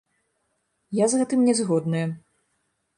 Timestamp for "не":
1.51-1.57